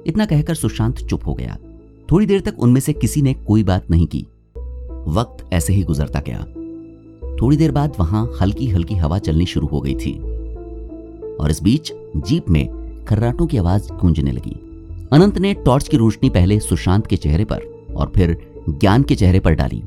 इतना 0.07 0.25
कहकर 0.25 0.53
सुशांत 0.53 0.95
चुप 0.95 1.27
हो 1.27 1.33
गया। 1.33 1.57
थोड़ी 2.11 2.25
देर 2.25 2.41
तक 2.41 2.55
उनमें 2.59 2.81
से 2.81 2.93
किसी 2.93 3.21
ने 3.21 3.33
कोई 3.33 3.63
बात 3.63 3.91
नहीं 3.91 4.07
की। 4.07 4.27
वक्त 5.07 5.53
ऐसे 5.53 5.73
ही 5.73 5.83
गुजरता 5.83 6.19
गया। 6.19 6.62
थोड़ी 7.43 7.57
देर 7.57 7.71
बाद 7.71 7.93
वहाँ 7.99 8.31
हल्की 8.41 8.67
हल्की 8.67 8.95
हवा 8.95 9.17
चलनी 9.17 9.45
शुरू 9.45 9.67
हो 9.67 9.81
गई 9.81 9.95
थी। 9.95 10.19
और 11.35 11.51
इस 11.51 11.63
बीच 11.63 11.93
जीप 12.15 12.49
में 12.49 12.67
खर्राटों 13.05 13.47
की 13.47 13.57
आवाज़ 13.57 13.93
गूंजने 13.93 14.31
लगी। 14.31 14.59
अनंत 15.11 15.37
ने 15.37 15.53
टॉर्च 15.53 15.87
की 15.87 15.97
रोशनी 15.97 16.29
पहले 16.29 16.59
सुशांत 16.59 17.07
के 17.07 17.17
चेहरे 17.17 17.45
पर 17.45 17.85
और 17.95 18.11
फिर 18.15 18.37
ज्ञान 18.69 19.03
के 19.03 19.15
चेहरे 19.15 19.39
पर 19.39 19.53
डाली। 19.53 19.83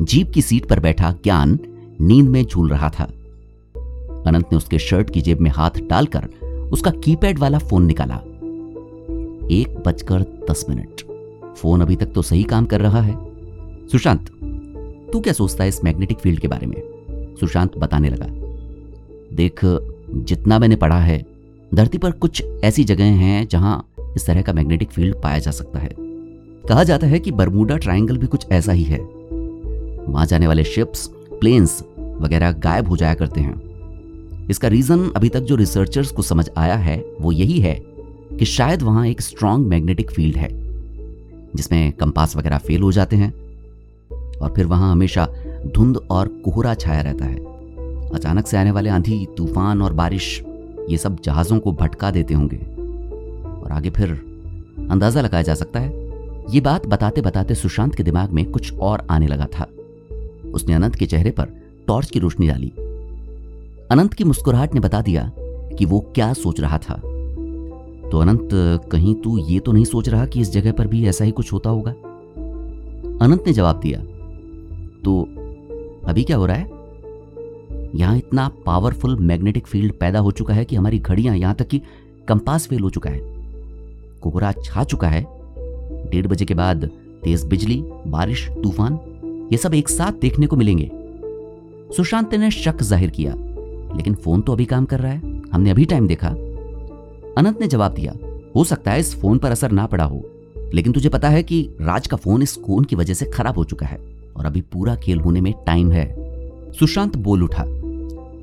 जीप 0.00 0.30
की 0.30 0.42
सीट 0.42 0.66
पर 0.66 0.80
बैठा 0.80 1.12
ज्ञान 1.12 1.58
नींद 2.00 2.28
में 2.28 2.44
झूल 2.44 2.70
रहा 2.70 2.90
था। 2.90 3.04
अनंत 4.26 4.44
ने 4.52 4.56
उसके 4.56 4.78
शर्ट 4.78 5.10
की 5.10 5.20
जेब 5.20 5.40
में 5.40 5.50
हाथ 5.50 5.70
डालकर 5.70 6.28
उसका 6.72 6.90
कीपैड 6.90 7.38
वाला 7.38 7.58
फ़ोन 7.58 7.86
निकाला। 7.86 8.14
एक 9.50 9.82
बजकर 9.86 10.20
दस 10.50 10.66
मिनट। 10.68 11.02
फ़ोन 11.56 11.80
अभी 11.80 11.96
तक 11.96 12.06
तो 12.06 12.22
सही 12.22 12.42
काम 12.42 12.64
कर 12.64 12.80
रहा 12.80 13.00
है। 13.00 13.26
सुशांत 13.88 14.30
तू 15.12 15.20
क्या 15.20 15.32
सोचता 15.32 15.64
है 15.64 15.68
इस 15.68 15.84
मैग्नेटिक 15.84 16.18
फ़ील्ड 16.18 16.40
के 16.40 16.48
बारे 16.48 16.66
में? 16.66 16.82
सुशांत 17.40 17.78
बताने 17.78 18.08
लगा। 18.08 18.26
देख, 19.36 19.60
जितना 20.14 20.58
मैंने 20.58 20.76
पढ़ा 20.76 21.00
है, 21.00 21.26
धरती 21.74 21.98
पर 21.98 22.10
कुछ 22.10 22.44
ऐसी 22.64 22.84
जगह 22.84 23.04
हैं 23.04 23.48
जहाँ 23.48 23.88
इस 24.16 24.26
तरह 24.26 24.42
का 24.42 24.52
मैग्नेटिक 24.52 24.90
फ़ील्ड 24.90 25.22
पाया 25.22 25.38
जा 25.38 25.50
सकता 25.50 25.78
है। 25.78 25.90
कहा 26.68 26.84
जाता 26.84 27.06
है 27.06 27.18
कि 27.18 27.30
बरमूडा 27.30 27.76
ट्रायंगल 27.76 28.18
भी 28.18 28.26
कुछ 28.26 28.46
ऐसा 28.52 28.72
ही 28.72 28.82
है। 28.82 28.98
वहाँ 30.08 30.26
जाने 30.26 30.46
वाले 30.46 30.64
शिप्स, 30.64 31.10
प्लेन्स 31.40 31.84
वगैरह 31.98 32.52
गायब 32.52 32.88
हो 32.88 32.96
जाया 32.96 33.14
करते 33.14 33.40
हैं। 33.40 33.66
इसका 34.48 34.68
रीजन 34.68 35.10
अभी 35.16 35.28
तक 35.28 35.40
जो 35.40 35.56
रिसर्चर्स 35.56 36.10
को 36.10 36.22
समझ 36.22 36.50
आया 36.56 36.74
है, 36.74 37.04
वो 37.20 37.32
यही 37.32 37.60
है 37.60 37.74
कि 38.38 38.44
शायद 38.44 38.82
वहाँ 38.82 39.06
एक 39.06 39.20
स्ट्रॉन्ग 39.20 39.66
मैग्नेटिक 39.66 40.10
फ़ील्ड 40.10 40.36
है, 40.36 40.48
जिसमें 41.54 41.92
कंपास 41.92 42.36
वगैरह 42.36 42.58
फेल 42.58 42.82
हो 42.82 42.92
जाते 42.92 43.16
हैं। 43.16 43.45
और 44.42 44.52
फिर 44.56 44.66
वहाँ 44.66 44.92
हमेशा 44.92 45.28
धुंध 45.66 45.96
और 46.10 46.28
कोहरा 46.28 46.74
छाया 46.74 47.00
रहता 47.00 47.24
है। 47.24 47.36
अचानक 48.10 48.46
से 48.46 48.56
आने 48.56 48.70
वाले 48.70 48.90
आंधी, 48.90 49.26
तूफ़ान 49.36 49.82
और 49.82 49.92
बारिश, 49.92 50.42
ये 50.90 50.96
सब 50.96 51.20
जहाजों 51.20 51.58
को 51.58 51.72
भटका 51.72 52.10
देते 52.10 52.34
होंगे। 52.34 52.56
और 53.60 53.72
आगे 53.72 53.90
फिर 53.90 54.10
अंदाज़ा 54.90 55.20
लगाया 55.20 55.42
जा 55.42 55.54
सकता 55.54 55.80
है, 55.80 56.06
ये 56.50 56.60
बात 56.60 56.86
बताते 56.86 57.20
बताते 57.20 57.54
सुशांत 57.54 57.94
के 57.94 58.02
दिमाग 58.02 58.30
में 58.30 58.50
कुछ 58.50 58.74
और 58.74 59.06
आने 59.10 59.26
लगा 59.26 59.46
था। 59.46 59.66
उसने 60.54 60.74
अनंत 60.74 60.94
के 60.94 61.06
चेहरे 61.06 61.30
पर 61.30 61.44
टॉर्च 61.86 62.10
की 62.10 62.18
रोशनी 62.18 62.48
डाली। 62.48 62.72
अनंत 63.90 64.14
की 64.14 64.24
मुस्कुराहट 64.24 64.74
ने 64.74 64.80
बता 64.80 65.00
दिया 65.00 65.32
कि 65.78 65.84
वो 65.84 66.00
क्या 66.14 66.32
सोच 66.32 66.60
रहा 66.60 66.78
था। 66.78 66.94
तो 68.10 68.18
अनंत, 68.18 68.48
कहीं 68.92 69.14
तू 69.14 69.38
ये 69.38 69.58
तो 69.58 69.72
नहीं 69.72 69.84
सोच 69.84 70.08
रहा 70.08 70.26
कि 70.26 70.40
इस 70.40 70.52
जगह 70.52 70.72
पर 70.72 70.86
भी 70.86 71.06
ऐसा 71.06 71.24
ही 71.24 71.30
कुछ 71.30 71.52
होता 71.52 71.70
होगा? 71.70 71.90
अनंत 73.24 73.44
ने 73.46 73.52
जवाब 73.52 73.80
दिया 73.80 74.00
तो 75.06 75.20
अभी 76.08 76.22
क्या 76.24 76.36
हो 76.36 76.46
रहा 76.46 76.56
है? 76.56 76.74
यहाँ 77.94 78.16
इतना 78.16 78.48
पावरफुल 78.66 79.16
मैग्नेटिक 79.18 79.66
फ़ील्ड 79.66 79.92
पैदा 79.92 80.18
हो 80.18 80.30
चुका 80.30 80.54
है 80.54 80.64
कि 80.64 80.76
हमारी 80.76 80.98
घड़ियाँ 80.98 81.36
यहाँ 81.36 81.54
तक 81.54 81.68
कि 81.68 81.80
कंपास 82.28 82.66
फेल 82.66 82.80
हो 82.80 82.90
चुका 82.90 83.10
है। 83.10 83.20
कोहरा 84.22 84.52
छा 84.54 84.84
चुका 84.84 85.08
है। 85.08 85.24
डेढ़ 86.10 86.26
बजे 86.26 86.44
के 86.44 86.54
बाद 86.54 86.84
तेज 87.24 87.44
बिजली, 87.44 87.82
बारिश, 88.06 88.48
तूफ़ान, 88.62 88.98
ये 89.52 89.58
सब 89.58 89.74
एक 89.74 89.88
साथ 89.88 90.12
देखने 90.12 90.46
को 90.46 90.56
मिलेंगे। 90.56 90.90
सुशांत 91.96 92.34
ने 92.34 92.50
शक 92.50 92.82
ज़ाहिर 92.82 93.10
किया, 93.10 93.34
लेकिन 93.96 94.14
फ़ोन 94.14 94.40
तो 94.40 94.52
अभी 94.52 94.64
काम 94.64 94.84
कर 94.84 95.00
रहा 95.00 95.12
है। 95.12 95.42
हमने 95.52 95.70
अभी 95.70 95.84
टाइम 95.84 96.06
देखा। 96.06 96.28
अनंत 97.38 97.60
ने 97.60 97.66
जवाब 97.66 97.94
दिया, 97.94 98.14
हो 98.56 98.64
सकता 98.64 98.90
है 98.90 99.00
इस 99.00 99.14
फ़ोन 99.20 99.38
पर 99.38 99.50
असर 99.50 99.70
ना 99.70 99.86
पड़ा 99.86 100.04
हो, 100.04 100.22
लेकिन 100.74 100.92
तुझे 100.92 101.08
पता 101.08 101.28
है 101.28 101.42
कि 101.42 101.62
राज 101.80 102.06
का 102.06 102.16
फ़ोन 102.16 102.42
इस 102.42 102.56
कोन 102.56 102.84
की 102.84 102.96
वजह 102.96 103.14
से 103.14 103.26
खराब 103.26 103.58
हो 103.58 103.64
चुका 103.64 103.86
है। 103.86 104.15
और 104.36 104.46
अभी 104.46 104.60
पूरा 104.60 104.96
खेल 104.96 105.20
होने 105.20 105.40
में 105.40 105.54
टाइम 105.66 105.92
है। 105.92 106.14
सुशांत 106.72 107.16
बोल 107.16 107.42
उठा 107.42 107.64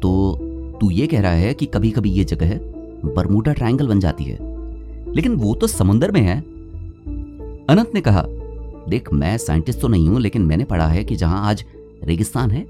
तो 0.01 0.39
तू 0.81 0.91
ये 0.91 1.07
कह 1.07 1.21
रहा 1.21 1.31
है 1.31 1.53
कि 1.53 1.65
कभी 1.65 1.91
कभी 1.91 2.11
ये 2.11 2.23
जगह 2.23 2.59
बरमूडा 3.05 3.53
ट्रायंगल 3.53 3.87
बन 3.87 3.99
जाती 3.99 4.23
है? 4.23 4.37
लेकिन 5.13 5.35
वो 5.35 5.55
तो 5.55 5.67
समुंदर 5.67 6.11
में 6.11 6.21
है। 6.21 6.39
अनंत 7.69 7.91
ने 7.95 8.01
कहा, 8.01 8.25
देख, 8.89 9.13
मैं 9.13 9.37
साइंटिस्ट 9.37 9.79
तो 9.79 9.87
नहीं 9.87 10.09
हूँ, 10.09 10.19
लेकिन 10.21 10.41
मैंने 10.41 10.63
पढ़ा 10.63 10.87
है 10.87 11.03
कि 11.03 11.15
जहाँ 11.15 11.49
आज 11.49 11.65
रेगिस्तान 12.03 12.51
है, 12.51 12.63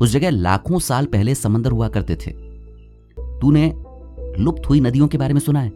उस 0.00 0.12
जगह 0.12 0.30
लाखों 0.30 0.78
साल 0.78 1.06
पहले 1.06 1.34
समंदर 1.34 1.70
हुआ 1.70 1.88
करते 1.88 2.16
थे। 2.16 2.30
तूने 3.20 3.74
लुप्त 4.38 4.68
हुई 4.68 4.80
नदियों 4.80 5.08
के 5.08 5.18
बारे 5.18 5.34
में 5.34 5.40
सुना 5.40 5.60
है? 5.60 5.72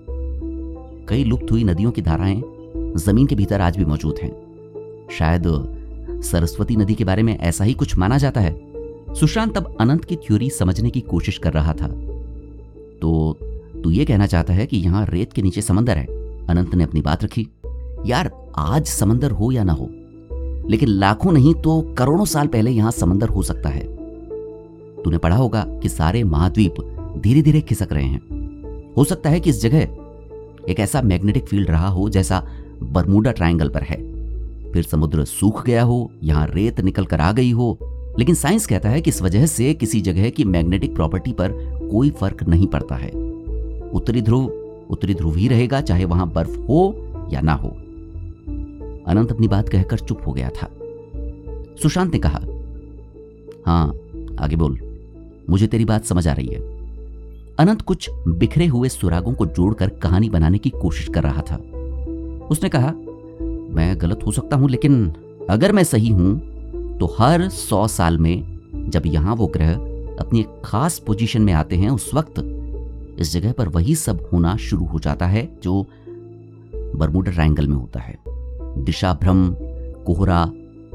कई 1.08 1.24
लुप्त 1.24 1.52
हुई 1.52 1.64
नदियों 1.64 1.90
की 1.90 2.02
धाराएँ 2.02 2.42
ज़मीन 2.96 3.26
के 3.26 3.34
भीतर 3.34 3.60
आज 3.60 3.76
भी 3.76 3.84
मौजूद 3.84 4.14
हैं। 4.22 4.32
शायद 5.10 5.46
सरस्वती 6.22 6.76
नदी 6.76 6.94
के 6.94 7.04
बारे 7.04 7.22
में 7.22 7.38
ऐसा 7.38 7.64
ही 7.64 7.74
कुछ 7.74 7.98
माना 7.98 8.18
जाता 8.18 8.40
है। 8.40 8.60
सुशांत 9.14 9.56
अब 9.56 9.76
अनंत 9.80 10.04
की 10.04 10.16
थ्योरी 10.16 10.50
समझने 10.50 10.90
की 10.90 11.00
कोशिश 11.00 11.38
कर 11.38 11.52
रहा 11.52 11.72
था। 11.72 11.88
तो 13.02 13.38
तू 13.84 13.90
ये 13.90 14.04
कहना 14.04 14.26
चाहता 14.26 14.52
है 14.52 14.66
कि 14.66 14.76
यहाँ 14.76 15.06
रेत 15.06 15.32
के 15.32 15.42
नीचे 15.42 15.62
समंदर 15.62 15.96
है। 15.96 16.04
अनंत 16.46 16.74
ने 16.74 16.84
अपनी 16.84 17.02
बात 17.02 17.24
रखी। 17.24 17.48
यार, 18.06 18.32
आज 18.56 18.86
समंदर 18.86 19.30
हो 19.30 19.52
या 19.52 19.64
ना 19.64 19.72
हो? 19.72 19.88
लेकिन 20.68 20.88
लाखों 20.88 21.32
नहीं 21.32 21.54
तो 21.54 21.94
करोड़ों 21.98 22.24
साल 22.24 22.46
पहले 22.46 22.70
यहाँ 22.70 22.90
समंदर 22.90 23.28
हो 23.28 23.42
सकता 23.42 23.68
है। 23.68 23.84
तूने 25.02 25.18
पढ़ा 25.18 25.36
होगा 25.36 25.66
कि 25.68 25.88
सारे 25.88 26.24
महाद्वीप 26.24 26.74
धीरे 27.18 27.42
धीरे 27.42 27.60
खिसक 27.60 27.88
रहे 27.92 28.06
हैं। 28.06 28.20
हो 28.96 29.04
सकता 29.04 29.30
है 29.30 29.40
कि 29.40 29.50
इस 29.50 29.62
जगह 29.62 29.80
एक 30.68 30.76
ऐसा 30.78 31.02
मैग्नेटिक 31.02 31.46
फ़ील्ड 31.46 31.70
रहा 31.70 31.88
हो 31.88 32.08
जैसा 32.08 32.46
बरमूडा 32.82 33.32
ट्रायंगल 33.32 33.68
पर 33.68 33.82
है। 33.82 34.17
फिर 34.72 34.82
समुद्र 34.82 35.24
सूख 35.24 35.66
गया 35.66 35.82
हो, 35.82 36.12
यहाँ 36.22 36.46
रेत 36.54 36.80
निकल 36.80 37.04
कर 37.04 37.20
आ 37.20 37.32
गई 37.32 37.50
हो। 37.50 37.78
लेकिन 38.18 38.34
साइंस 38.34 38.66
कहता 38.66 38.88
है 38.88 39.00
कि 39.00 39.10
इस 39.10 39.22
वजह 39.22 39.46
से 39.46 39.74
किसी 39.74 40.00
जगह 40.00 40.30
की 40.30 40.44
मैग्नेटिक 40.44 40.94
प्रॉपर्टी 40.94 41.32
पर 41.32 41.52
कोई 41.90 42.10
फ़र्क 42.10 42.42
नहीं 42.42 42.66
पड़ता 42.66 42.94
है। 42.94 43.10
उत्तरी 43.90 44.22
ध्रुव 44.22 44.64
उत्तरी 44.90 45.14
ध्रुव 45.14 45.36
ही 45.36 45.48
रहेगा, 45.48 45.80
चाहे 45.80 46.04
वहाँ 46.04 46.32
बर्फ़ 46.32 46.58
हो 46.58 46.94
या 47.32 47.40
ना 47.40 47.52
हो। 47.52 47.68
अनंत 49.06 49.32
अपनी 49.32 49.48
बात 49.48 49.68
कहकर 49.68 49.98
चुप 49.98 50.20
हो 50.26 50.32
गया 50.32 50.48
था। 50.48 50.70
सुशांत 51.82 52.12
ने 52.12 52.18
कहा 52.18 52.40
हाँ 53.66 53.88
आगे 54.40 54.56
बोल। 54.56 54.78
मुझे 55.50 55.66
तेरी 55.66 55.84
बात 55.84 56.04
समझ 56.04 56.28
आ 56.28 56.32
रही 56.32 56.46
है। 56.46 56.60
अनंत 57.58 57.82
कुछ 57.82 58.10
बिखरे 58.28 58.66
हुए 58.66 58.88
सुरागों 58.88 59.32
को 59.32 59.46
जोड़कर 59.46 59.88
कहानी 59.88 60.30
बनाने 60.30 60.58
की 60.58 60.70
कोशिश 60.70 61.08
कर 61.08 61.22
रहा 61.22 61.42
था। 61.42 61.56
उसने 62.50 62.68
कहा 62.68 62.94
मैं 63.78 64.00
गलत 64.00 64.20
हो 64.26 64.32
सकता 64.32 64.56
हूँ, 64.56 64.68
लेकिन 64.70 65.12
अगर 65.50 65.72
मैं 65.72 65.84
सही 65.84 66.08
हूँ 66.10 66.98
तो 66.98 67.06
हर 67.18 67.48
सौ 67.50 67.86
साल 67.88 68.18
में 68.18 68.90
जब 68.90 69.02
यहाँ 69.06 69.34
वो 69.36 69.46
ग्रह 69.46 69.74
अपनी 70.16 70.40
एक 70.40 70.60
खास 70.64 70.98
पोजीशन 70.98 71.42
में 71.42 71.52
आते 71.52 71.76
हैं, 71.76 71.90
उस 71.90 72.10
वक्त 72.14 72.38
इस 73.20 73.32
जगह 73.32 73.52
पर 73.52 73.68
वही 73.68 73.94
सब 73.96 74.28
होना 74.32 74.56
शुरू 74.58 74.86
हो 74.86 74.98
जाता 74.98 75.26
है 75.26 75.48
जो 75.62 75.84
बरमुडा 76.96 77.32
ट्रायंगल 77.32 77.66
में 77.66 77.76
होता 77.76 78.00
है। 78.00 78.18
दिशा 78.84 79.12
भ्रम, 79.14 79.54
कोहरा, 80.06 80.44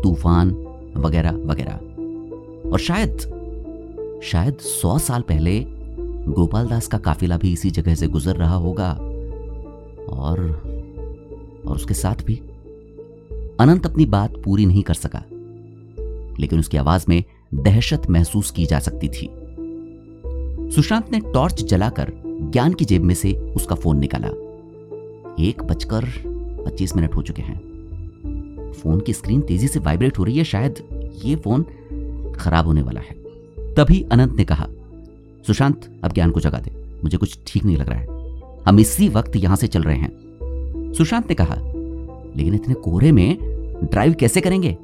तूफ़ान 0.03 0.49
वगैरह 0.97 1.39
वगैरह। 1.45 2.69
और 2.71 2.79
शायद 2.79 3.17
शायद 4.23 4.57
सौ 4.61 4.97
साल 4.99 5.21
पहले 5.21 5.59
गोपाल 6.29 6.67
दास 6.67 6.87
का 6.87 6.97
काफिला 6.99 7.37
भी 7.37 7.51
इसी 7.53 7.71
जगह 7.71 7.95
से 7.95 8.07
गुजर 8.07 8.35
रहा 8.35 8.55
होगा। 8.57 8.91
और 10.11 10.39
और 11.65 11.75
उसके 11.75 11.93
साथ 11.93 12.23
भी 12.25 12.39
अनंत 13.59 13.85
अपनी 13.85 14.05
बात 14.05 14.33
पूरी 14.45 14.65
नहीं 14.65 14.83
कर 14.83 14.93
सका। 14.93 15.23
लेकिन 16.39 16.59
उसकी 16.59 16.77
आवाज़ 16.77 17.05
में 17.09 17.23
दहशत 17.53 18.09
महसूस 18.09 18.51
की 18.51 18.65
जा 18.65 18.79
सकती 18.79 19.07
थी। 19.07 19.29
सुशांत 20.71 21.11
ने 21.11 21.19
टॉर्च 21.19 21.63
जलाकर 21.63 22.11
ज्ञान 22.25 22.73
की 22.73 22.85
जेब 22.85 23.03
में 23.03 23.15
से 23.15 23.33
उसका 23.33 23.75
फ़ोन 23.75 23.97
निकाला। 23.97 24.27
एक 25.39 25.63
बजकर 25.63 26.05
पच्चीस 26.65 26.95
मिनट 26.95 27.15
हो 27.15 27.21
चुके 27.21 27.41
हैं। 27.41 27.73
फ़ोन 28.71 28.99
की 28.99 29.13
स्क्रीन 29.13 29.41
तेज़ी 29.41 29.67
से 29.67 29.79
वाइब्रेट 29.79 30.19
हो 30.19 30.23
रही 30.23 30.37
है, 30.37 30.43
शायद 30.43 30.75
ये 31.25 31.35
फ़ोन 31.35 31.65
खराब 32.35 32.65
होने 32.65 32.81
वाला 32.81 33.01
है। 33.01 33.15
तभी 33.73 34.05
अनंत 34.11 34.35
ने 34.35 34.45
कहा, 34.45 34.67
सुशांत, 35.47 36.01
अब 36.03 36.13
ज्ञान 36.13 36.31
को 36.31 36.39
जगा 36.39 36.59
दे। 36.59 36.71
मुझे 37.03 37.17
कुछ 37.17 37.39
ठीक 37.47 37.65
नहीं 37.65 37.77
लग 37.77 37.89
रहा 37.89 37.99
है। 37.99 38.07
हम 38.67 38.79
इसी 38.79 39.09
वक्त 39.09 39.35
यहाँ 39.35 39.55
से 39.55 39.67
चल 39.67 39.81
रहे 39.81 39.97
हैं। 39.97 40.11
सुशांत 40.97 41.29
ने 41.29 41.35
कहा 41.35 41.72
लेकिन 42.37 42.55
इतने 42.55 42.73
कोहरे 42.73 43.11
में 43.11 43.37
ड्राइव 43.91 44.13
कैसे 44.13 44.41
करेंगे? 44.41 44.77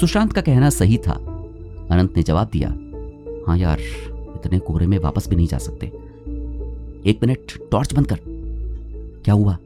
सुशांत 0.00 0.32
का 0.32 0.40
कहना 0.40 0.70
सही 0.70 0.98
था। 0.98 1.12
अनंत 1.90 2.16
ने 2.16 2.22
जवाब 2.22 2.50
दिया 2.52 2.68
हाँ 3.46 3.58
यार, 3.58 3.78
इतने 4.36 4.58
कोहरे 4.58 4.86
में 4.86 4.98
वापस 4.98 5.28
भी 5.28 5.36
नहीं 5.36 5.46
जा 5.46 5.58
सकते। 5.58 5.86
एक 7.06 7.18
मिनट, 7.26 7.70
टॉर्च 7.70 7.94
बंद 7.94 8.06
कर। 8.06 8.20
क्या 9.24 9.34
हुआ? 9.34 9.58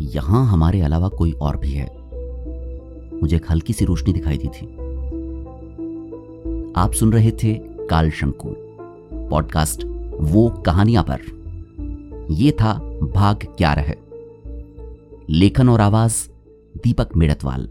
यहाँ 0.00 0.46
हमारे 0.46 0.80
अलावा 0.80 1.08
कोई 1.08 1.32
और 1.32 1.56
भी 1.56 1.70
है। 1.70 1.98
मुझे 3.20 3.36
एक 3.36 3.50
हल्की 3.50 3.72
सी 3.72 3.84
रोशनी 3.84 4.12
दिखाई 4.12 4.38
दी 4.38 4.48
थी। 4.48 4.66
आप 6.76 6.92
सुन 6.92 7.12
रहे 7.12 7.30
थे 7.30 7.54
काल 7.64 8.10
शंकुल 8.10 8.56
पॉडकास्ट 9.30 9.84
वो 10.20 10.48
कहानियाँ 10.66 11.04
पर। 11.10 11.20
यह 12.30 12.50
था 12.50 12.74
भाग 13.14 13.36
ग्यारह। 13.58 13.94
लेखन 15.30 15.68
और 15.68 15.80
आवाज़ 15.80 16.28
दीपक 16.82 17.08
मेड़तवाल। 17.16 17.68